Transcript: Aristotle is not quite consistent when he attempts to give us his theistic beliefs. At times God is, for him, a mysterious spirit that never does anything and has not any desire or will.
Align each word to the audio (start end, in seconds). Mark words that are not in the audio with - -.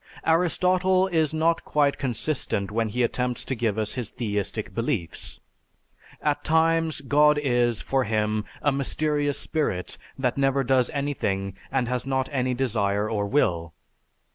Aristotle 0.25 1.05
is 1.09 1.31
not 1.31 1.63
quite 1.63 1.99
consistent 1.99 2.71
when 2.71 2.89
he 2.89 3.03
attempts 3.03 3.45
to 3.45 3.53
give 3.53 3.77
us 3.77 3.93
his 3.93 4.09
theistic 4.09 4.73
beliefs. 4.73 5.39
At 6.23 6.43
times 6.43 7.01
God 7.01 7.37
is, 7.37 7.83
for 7.83 8.05
him, 8.05 8.45
a 8.63 8.71
mysterious 8.71 9.37
spirit 9.37 9.99
that 10.17 10.39
never 10.39 10.63
does 10.63 10.89
anything 10.89 11.55
and 11.71 11.87
has 11.87 12.07
not 12.07 12.29
any 12.31 12.55
desire 12.55 13.07
or 13.07 13.27
will. 13.27 13.73